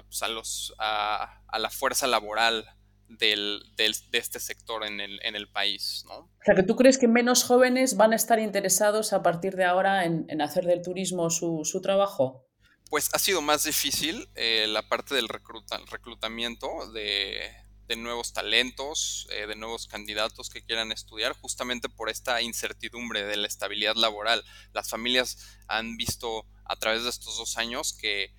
pues, 0.08 0.72
a, 0.78 1.42
la 1.58 1.70
fuerza 1.70 2.06
laboral 2.06 2.75
de 3.08 3.60
este 4.12 4.40
sector 4.40 4.84
en 4.84 5.00
el, 5.00 5.48
país. 5.48 6.04
¿no? 6.06 6.18
O 6.18 6.30
sea, 6.44 6.54
que 6.54 6.62
tú 6.62 6.76
crees 6.76 6.98
que 6.98 7.08
menos 7.08 7.44
jóvenes 7.44 7.96
van 7.96 8.12
a 8.12 8.16
estar 8.16 8.38
interesados 8.38 9.12
a 9.12 9.22
partir 9.22 9.56
de 9.56 9.64
ahora 9.64 10.04
en, 10.04 10.40
hacer 10.40 10.64
del 10.64 10.82
turismo 10.82 11.30
su, 11.30 11.80
trabajo. 11.82 12.46
pues 12.90 13.10
ha 13.12 13.18
sido 13.18 13.42
más 13.42 13.64
difícil 13.64 14.28
eh, 14.34 14.66
la 14.68 14.88
parte 14.88 15.14
del 15.14 15.28
reclutamiento 15.28 16.90
de, 16.92 17.40
nuevos 17.96 18.32
talentos, 18.32 19.28
eh, 19.30 19.46
de 19.46 19.54
nuevos 19.54 19.86
candidatos 19.86 20.50
que 20.50 20.64
quieran 20.64 20.90
estudiar, 20.90 21.32
justamente 21.40 21.88
por 21.88 22.10
esta 22.10 22.42
incertidumbre 22.42 23.24
de 23.24 23.36
la 23.36 23.46
estabilidad 23.46 23.94
laboral. 23.94 24.44
Las 24.72 24.90
familias 24.90 25.58
han 25.68 25.96
visto 25.96 26.44
a 26.64 26.76
través 26.76 27.04
de 27.04 27.10
estos 27.10 27.38
dos 27.38 27.56
años 27.56 27.96
que 27.96 28.34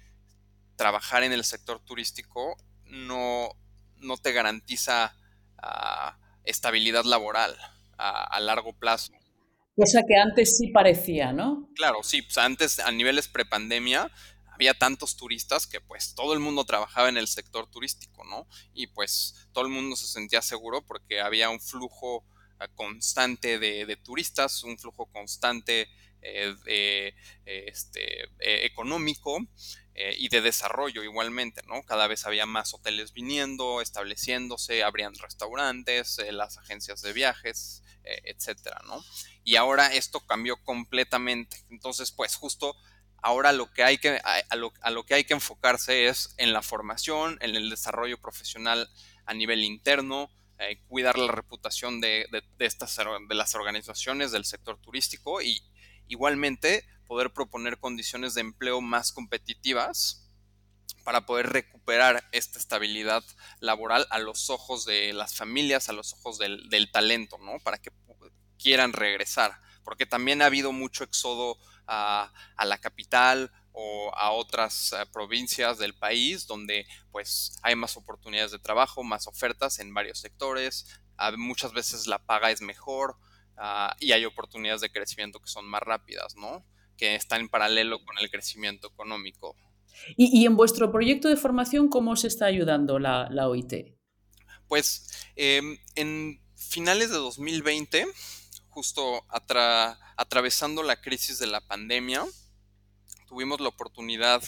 trabajar 0.76 1.24
en 1.24 1.34
el 1.34 1.44
sector 1.44 1.80
turístico 1.84 2.58
no, 2.90 3.50
no 4.00 4.18
te 4.18 4.32
garantiza 4.32 5.16
ah, 5.58 6.18
estabilidad 6.44 7.04
laboral 7.06 7.56
a, 7.98 8.40
largo 8.40 8.74
plazo. 8.74 9.14
Cosa 9.76 10.02
que 10.08 10.16
antes 10.16 10.58
sí 10.58 10.70
parecía, 10.70 11.34
¿no? 11.34 11.70
Claro, 11.76 12.04
sí, 12.04 12.22
pues 12.22 12.38
antes 12.38 12.80
a 12.80 12.92
niveles 12.92 13.28
prepandemia 13.28 14.12
había 14.52 14.74
tantos 14.74 15.16
turistas 15.18 15.68
que 15.68 15.82
pues 15.82 16.16
todo 16.16 16.34
el 16.34 16.40
mundo 16.40 16.66
trabajaba 16.66 17.10
en 17.10 17.18
el 17.18 17.28
sector 17.28 17.70
turístico, 17.70 18.24
¿no? 18.24 18.48
Y 18.74 18.88
pues 18.88 19.48
todo 19.52 19.66
el 19.66 19.72
mundo 19.72 19.96
se 19.96 20.08
sentía 20.08 20.42
seguro 20.42 20.84
porque 20.84 21.22
había 21.22 21.50
un 21.50 21.60
flujo 21.60 22.26
eh, 22.60 22.68
constante 22.74 23.60
de, 23.60 23.96
turistas, 23.98 24.64
un 24.64 24.80
flujo 24.80 25.06
constante 25.08 25.88
eh, 26.28 26.56
de, 26.66 27.16
este, 27.46 28.24
eh, 28.40 28.66
económico 28.66 29.40
y 30.16 30.30
de 30.30 30.42
desarrollo 30.42 31.04
igualmente, 31.04 31.64
¿no? 31.66 31.82
Cada 31.82 32.06
vez 32.06 32.28
había 32.28 32.46
más 32.46 32.72
hoteles 32.72 33.14
viniendo, 33.14 33.82
estableciéndose, 33.82 34.84
abrían 34.84 35.16
restaurantes, 35.16 36.22
las 36.30 36.60
agencias 36.60 37.02
de 37.02 37.14
viajes, 37.14 37.82
etcétera, 38.04 38.80
¿no? 38.86 39.04
Y 39.44 39.56
ahora 39.56 39.92
esto 39.92 40.20
cambió 40.20 40.64
completamente. 40.64 41.58
Entonces, 41.72 42.12
pues 42.12 42.36
justo 42.36 42.76
Ahora 43.22 43.52
lo 43.52 43.72
que 43.72 43.84
hay 43.84 43.98
que, 43.98 44.22
a, 44.24 44.56
lo, 44.56 45.06
que 45.06 45.14
hay 45.14 45.24
que 45.24 45.34
enfocarse 45.34 46.08
es 46.08 46.34
en 46.38 46.54
la 46.54 46.62
formación, 46.62 47.38
en 47.42 47.56
el 47.56 47.70
desarrollo 47.70 48.20
profesional 48.20 48.90
a 49.26 49.34
nivel 49.34 49.64
interno, 49.64 50.30
eh, 50.60 50.80
cuidar 50.88 51.18
la 51.18 51.32
reputación 51.32 52.00
de, 52.00 52.28
estas, 52.60 52.96
de 52.96 53.36
las 53.36 53.56
organizaciones 53.56 54.32
del 54.32 54.46
sector 54.46 54.80
turístico 54.80 55.42
y 55.42 55.62
igualmente 56.08 56.86
poder 57.08 57.32
proponer 57.32 57.80
condiciones 57.80 58.34
de 58.34 58.42
empleo 58.42 58.82
más 58.82 59.12
competitivas 59.12 60.28
para 61.04 61.26
poder 61.26 61.48
recuperar 61.48 62.28
esta 62.34 62.60
estabilidad 62.60 63.24
laboral 63.62 64.06
a 64.10 64.20
los 64.20 64.50
ojos 64.50 64.86
de 64.86 65.14
las 65.14 65.36
familias, 65.36 65.88
a 65.88 65.94
los 65.94 66.14
ojos 66.14 66.38
del, 66.38 66.92
talento, 66.92 67.38
¿no? 67.38 67.60
Para 67.64 67.78
que 67.78 67.92
quieran 68.60 68.92
regresar, 68.92 69.62
porque 69.86 70.06
también 70.06 70.42
ha 70.42 70.48
habido 70.48 70.74
mucho 70.74 71.06
éxodo 71.06 71.58
a, 71.88 72.34
la 72.62 72.78
capital 72.80 73.52
o 73.72 74.12
a 74.16 74.32
otras 74.32 74.92
eh, 74.92 75.06
provincias 75.14 75.78
del 75.78 75.96
país 75.96 76.46
donde 76.46 76.86
pues 77.12 77.58
hay 77.62 77.76
más 77.76 77.96
oportunidades 77.96 78.52
de 78.52 78.60
trabajo, 78.60 79.04
más 79.04 79.28
ofertas 79.28 79.80
en 79.80 79.94
varios 79.94 80.20
sectores, 80.20 80.88
muchas 81.38 81.72
veces 81.72 82.08
la 82.08 82.20
paga 82.20 82.52
es 82.52 82.62
mejor 82.62 83.18
ah, 83.58 83.96
y 84.00 84.12
hay 84.12 84.26
oportunidades 84.26 84.82
de 84.82 84.90
crecimiento 84.90 85.40
que 85.40 85.50
son 85.50 85.66
más 85.66 85.82
rápidas, 85.82 86.36
¿no? 86.36 86.66
Que 86.98 87.16
están 87.16 87.42
en 87.42 87.50
paralelo 87.50 88.04
con 88.04 88.18
el 88.20 88.30
crecimiento 88.30 88.88
económico. 88.88 89.56
¿Y, 90.16 90.46
en 90.46 90.56
vuestro 90.56 90.92
proyecto 90.92 91.28
de 91.28 91.38
formación 91.38 91.90
cómo 91.90 92.16
se 92.16 92.28
está 92.28 92.46
ayudando 92.46 93.00
la, 93.00 93.28
OIT? 93.48 93.96
Pues 94.68 95.10
em, 95.36 95.78
en 95.96 96.40
finales 96.56 97.10
de 97.10 97.18
2020 97.18 98.06
justo 98.78 99.26
atravesando 100.18 100.84
la 100.84 101.02
crisis 101.02 101.40
de 101.40 101.48
la 101.48 101.62
pandemia, 101.62 102.24
tuvimos 103.28 103.60
la 103.60 103.70
oportunidad 103.70 104.44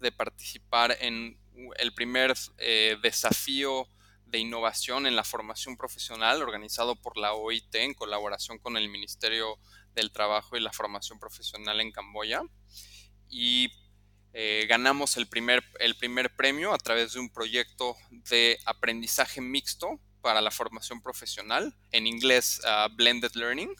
de 0.00 0.10
participar 0.10 0.96
en 1.00 1.38
el 1.78 1.94
primer 1.94 2.34
eh, 2.58 2.96
desafío 3.00 3.86
de 4.30 4.38
innovación 4.38 5.06
en 5.06 5.16
la 5.16 5.24
formación 5.24 5.76
profesional 5.76 6.42
organizado 6.42 6.96
por 6.96 7.16
la 7.16 7.34
OIT 7.34 7.74
en 7.76 7.94
colaboración 7.94 8.58
con 8.58 8.76
el 8.76 8.88
Ministerio 8.88 9.58
del 9.94 10.12
Trabajo 10.12 10.56
y 10.56 10.60
la 10.60 10.72
Formación 10.72 11.18
Profesional 11.18 11.80
en 11.80 11.92
Camboya. 11.92 12.42
Y 13.30 13.70
eh, 14.32 14.66
ganamos 14.68 15.16
el 15.16 15.28
primer, 15.28 15.64
el 15.80 15.96
primer 15.96 16.34
premio 16.36 16.72
a 16.74 16.78
través 16.78 17.14
de 17.14 17.20
un 17.20 17.30
proyecto 17.30 17.96
de 18.10 18.58
aprendizaje 18.66 19.40
mixto 19.40 19.98
para 20.20 20.40
la 20.40 20.50
formación 20.50 21.00
profesional, 21.00 21.74
en 21.92 22.06
inglés 22.06 22.60
uh, 22.64 22.94
Blended 22.94 23.32
Learning, 23.34 23.74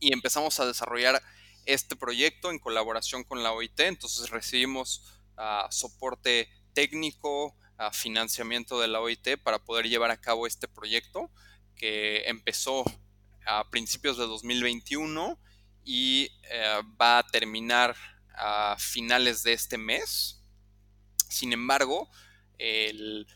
y 0.00 0.12
empezamos 0.12 0.58
a 0.60 0.66
desarrollar 0.66 1.20
este 1.66 1.96
proyecto 1.96 2.50
en 2.50 2.58
colaboración 2.58 3.24
con 3.24 3.42
la 3.42 3.52
OIT, 3.52 3.80
entonces 3.80 4.30
recibimos 4.30 5.04
uh, 5.36 5.70
soporte 5.70 6.48
técnico, 6.72 7.56
uh, 7.78 7.92
financiamiento 7.92 8.80
de 8.80 8.88
la 8.88 9.00
OIT 9.00 9.38
para 9.42 9.58
poder 9.58 9.88
llevar 9.88 10.10
a 10.10 10.20
cabo 10.20 10.46
este 10.46 10.68
proyecto 10.68 11.30
que 11.76 12.28
empezó 12.28 12.84
a 13.46 13.68
principios 13.70 14.18
de 14.18 14.26
2021 14.26 15.38
y 15.84 16.28
eh, 16.50 16.82
va 17.00 17.18
a 17.18 17.26
terminar 17.26 17.96
a 18.34 18.76
finales 18.78 19.42
de 19.42 19.54
este 19.54 19.78
mes. 19.78 20.44
Sin 21.28 21.52
embargo, 21.52 22.10
el, 22.58 23.26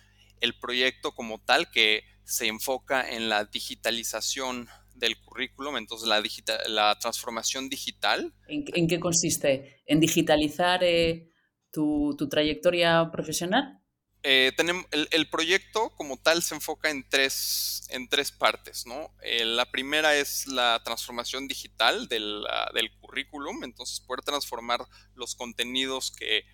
el 0.40 0.58
proyecto 0.58 1.12
como 1.12 1.40
tal 1.40 1.70
que 1.70 2.04
se 2.24 2.46
enfoca 2.46 3.10
en 3.10 3.28
la 3.28 3.44
digitalización 3.44 4.68
del 4.94 5.18
currículum, 5.20 5.76
entonces 5.76 6.08
la, 6.08 6.22
la 6.68 6.98
transformación 6.98 7.68
digital. 7.68 8.32
¿En, 8.46 8.86
qué 8.86 9.00
consiste? 9.00 9.82
¿En 9.86 10.00
digitalizar 10.00 10.82
eh, 10.84 11.30
tu, 11.70 12.16
trayectoria 12.30 13.10
profesional? 13.10 13.81
Eh, 14.24 14.52
tenemos, 14.56 14.86
el, 14.92 15.28
proyecto 15.28 15.90
como 15.96 16.16
tal 16.16 16.42
se 16.42 16.54
enfoca 16.54 16.90
en 16.90 17.08
tres, 17.08 17.88
en 17.90 18.08
tres 18.08 18.30
partes, 18.30 18.86
¿no? 18.86 19.12
Eh, 19.22 19.44
la 19.44 19.66
primera 19.70 20.14
es 20.14 20.46
la 20.46 20.80
transformación 20.84 21.48
digital 21.48 22.06
del, 22.06 22.44
del 22.72 22.92
currículum, 23.00 23.64
entonces 23.64 24.00
poder 24.00 24.22
transformar 24.22 24.86
los 25.16 25.34
contenidos 25.34 26.12
que 26.12 26.44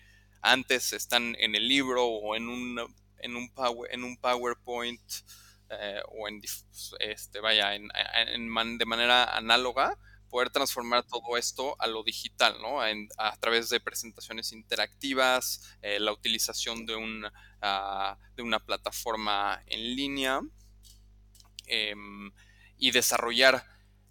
antes 0.41 0.93
están 0.93 1.35
en 1.39 1.53
el 1.53 1.67
libro 1.67 2.05
o 2.05 2.35
en 2.35 2.47
un 2.47 2.79
en 3.21 3.35
un, 3.35 3.49
power, 3.49 3.93
en 3.93 4.03
un 4.03 4.17
PowerPoint 4.17 5.01
eh, 5.69 6.01
o 6.09 6.27
en, 6.27 6.41
este, 6.99 7.39
vaya, 7.39 7.75
en, 7.75 7.89
de 8.77 8.85
manera 8.85 9.35
análoga, 9.35 9.97
poder 10.29 10.49
transformar 10.49 11.03
todo 11.05 11.37
esto 11.37 11.75
a 11.79 11.87
lo 11.87 12.03
digital, 12.03 12.55
¿no? 12.61 12.81
a 12.81 13.37
través 13.39 13.69
de 13.69 13.79
presentaciones 13.79 14.51
interactivas, 14.51 15.75
eh, 15.81 15.99
la 15.99 16.13
utilización 16.13 16.85
de, 16.85 16.95
un, 16.95 17.25
ah, 17.61 18.17
de 18.35 18.43
una 18.43 18.59
plataforma 18.59 19.61
en 19.67 19.95
línea 19.95 20.41
em, 21.67 22.31
y 22.77 22.91
desarrollar 22.91 23.65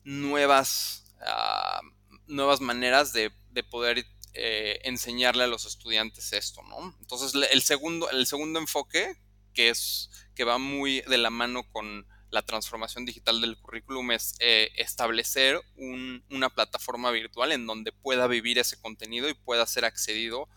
nuevas, 0.05 1.15
ah, 1.21 1.81
nuevas 2.27 2.61
maneras 2.61 3.13
de, 3.13 3.33
de 3.51 3.65
poder 3.65 4.05
eh, 4.35 4.81
enseñarle 4.85 5.45
a 5.45 5.49
los 5.49 5.65
estudiantes 5.65 6.33
esto, 6.33 6.63
¿no? 6.63 6.95
Entonces, 7.01 7.33
el 7.51 7.63
segundo, 7.63 8.09
el 8.11 8.27
segundo 8.27 8.61
enfoque, 8.61 9.17
que 9.53 9.71
es 9.71 10.11
que 10.37 10.45
va 10.45 10.59
muy 10.59 11.01
de 11.01 11.19
la 11.19 11.31
mano 11.31 11.69
con 11.73 12.07
la 12.31 12.43
transformación 12.43 13.05
digital 13.05 13.41
del 13.41 13.59
currículum, 13.59 14.11
es 14.13 14.35
eh, 14.41 14.71
establecer 14.77 15.61
una 15.77 16.51
plataforma 16.51 17.11
virtual 17.11 17.53
en 17.53 17.67
donde 17.67 17.93
pueda 17.93 18.27
vivir 18.27 18.59
ese 18.59 18.81
contenido 18.81 19.29
y 19.29 19.35
pueda 19.35 19.67
ser 19.67 19.85
accedido 19.85 20.49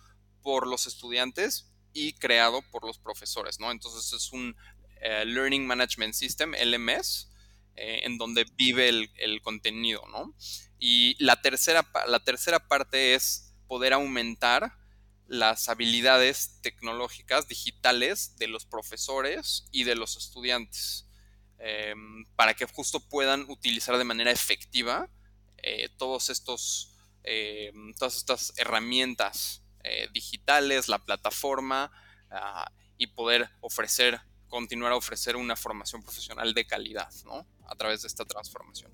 por 0.41 0.67
los 0.67 0.88
estudiantes 0.88 1.71
y 1.93 2.13
creado 2.13 2.62
por 2.71 2.86
los 2.86 2.97
profesores, 2.97 3.60
¿no? 3.60 3.71
Entonces, 3.71 4.12
es 4.13 4.31
un 4.31 4.55
eh, 5.01 5.25
Learning 5.25 5.65
Management 5.65 6.13
System, 6.13 6.53
LMS, 6.53 7.29
en 7.73 8.17
donde 8.17 8.45
vive 8.57 8.89
el, 8.89 9.10
el, 9.15 9.41
contenido, 9.41 10.03
¿no? 10.12 10.36
Y 10.77 11.15
la 11.23 11.41
tercera, 11.41 11.89
la 12.05 12.19
tercera 12.19 12.67
parte 12.67 13.15
es 13.15 13.55
poder 13.67 13.93
aumentar 13.93 14.73
las 15.25 15.69
habilidades 15.69 16.60
tecnológicas 16.62 17.47
digitales 17.47 18.36
de 18.38 18.49
los 18.49 18.65
profesores 18.65 19.65
y 19.71 19.86
de 19.86 19.95
los 19.95 20.17
estudiantes 20.17 21.07
em, 21.62 22.26
para 22.36 22.54
que 22.54 22.65
justo 22.65 23.00
puedan 23.00 23.50
utilizar 23.50 23.97
de 23.97 24.04
manera 24.04 24.32
efectiva 24.32 25.10
eh, 25.58 25.89
todos 25.97 26.30
estos, 26.30 26.97
em, 27.24 27.93
todas 27.93 28.17
estas 28.17 28.54
herramientas 28.58 29.63
eh, 29.84 30.08
digitales, 30.13 30.88
la 30.88 31.00
plataforma 31.00 31.91
ah, 32.30 32.71
y 32.97 33.08
poder 33.08 33.50
ofrecer, 33.62 34.21
continuar 34.47 34.91
a 34.91 34.95
ofrecer 34.95 35.36
una 35.36 35.56
formación 35.56 36.04
profesional 36.04 36.54
de 36.54 36.65
calidad 36.65 37.10
a 37.67 37.76
través 37.76 38.02
de 38.02 38.08
esta 38.08 38.26
transformación. 38.26 38.91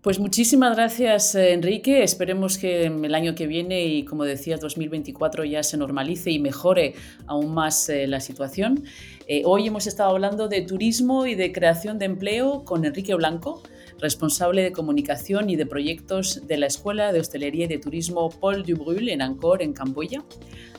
Pues 0.00 0.20
muchísimas 0.20 0.76
gracias, 0.76 1.34
eh, 1.34 1.52
Enrique. 1.52 2.04
Esperemos 2.04 2.56
que 2.56 2.86
el 2.86 3.14
año 3.16 3.34
que 3.34 3.48
viene 3.48 3.84
y, 3.84 4.04
como 4.04 4.22
decías, 4.22 4.60
2024 4.60 5.44
ya 5.44 5.64
se 5.64 5.76
normalice 5.76 6.30
y 6.30 6.38
mejore 6.38 6.94
aún 7.26 7.52
más 7.52 7.88
eh, 7.88 8.06
la 8.06 8.20
situación. 8.20 8.84
Eh, 9.26 9.42
hoy 9.44 9.66
hemos 9.66 9.88
estado 9.88 10.10
hablando 10.10 10.46
de 10.46 10.62
turismo 10.62 11.26
y 11.26 11.34
de 11.34 11.50
creación 11.50 11.98
de 11.98 12.04
empleo 12.04 12.64
con 12.64 12.84
Enrique 12.84 13.12
Blanco, 13.16 13.60
responsable 13.98 14.62
de 14.62 14.70
comunicación 14.70 15.50
y 15.50 15.56
de 15.56 15.66
proyectos 15.66 16.46
de 16.46 16.58
la 16.58 16.66
Escuela 16.66 17.12
de 17.12 17.18
Hostelería 17.18 17.64
y 17.64 17.68
de 17.68 17.78
Turismo 17.78 18.30
Paul 18.30 18.62
Dubrul 18.62 19.08
en 19.08 19.20
Angkor, 19.20 19.62
en 19.62 19.72
Camboya. 19.72 20.22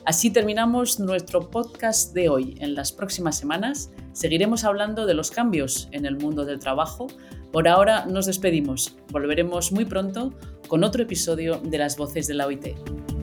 Así 0.06 0.30
terminamos 0.30 0.98
nuestro 0.98 1.50
podcast 1.50 2.14
de 2.14 2.30
hoy. 2.30 2.56
En 2.58 2.74
las 2.74 2.90
próximas 2.90 3.36
semanas 3.36 3.90
seguiremos 4.14 4.64
hablando 4.64 5.04
de 5.04 5.12
los 5.12 5.30
cambios 5.30 5.88
en 5.92 6.06
el 6.06 6.16
mundo 6.16 6.46
del 6.46 6.58
trabajo. 6.58 7.08
Por 7.52 7.66
ahora 7.66 8.06
nos 8.06 8.26
despedimos. 8.26 8.96
Volveremos 9.10 9.72
muy 9.72 9.84
pronto 9.84 10.32
con 10.68 10.84
otro 10.84 11.02
episodio 11.02 11.60
de 11.64 11.78
Las 11.78 11.96
Voces 11.96 12.28
de 12.28 12.34
la 12.34 12.46
OIT. 12.46 13.19